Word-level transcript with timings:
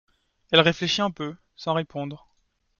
Elle 0.49 0.61
réfléchit 0.61 1.03
un 1.03 1.11
peu, 1.11 1.35
sans 1.55 1.73
répondre. 1.75 2.27